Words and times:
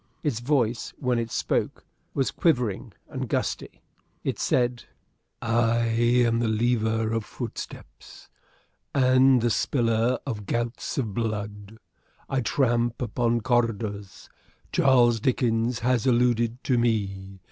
Its 0.23 0.39
voice, 0.39 0.95
when 0.97 1.19
it 1.19 1.29
spoke, 1.29 1.85
was 2.15 2.31
quavering 2.31 2.91
and 3.07 3.29
gusty. 3.29 3.83
It 4.23 4.39
said, 4.39 4.85
"I 5.43 5.85
am 5.85 6.39
the 6.39 6.47
leaver 6.47 7.13
of 7.13 7.23
footsteps 7.23 8.27
and 8.95 9.41
the 9.43 9.51
spiller 9.51 10.17
of 10.25 10.47
gouts 10.47 10.97
of 10.97 11.13
blood. 11.13 11.77
I 12.27 12.41
tramp 12.41 12.99
upon 12.99 13.41
corridors. 13.41 14.27
Charles 14.71 15.19
Dickens 15.19 15.81
has 15.85 16.07
alluded 16.07 16.63
to 16.63 16.79
me. 16.79 17.39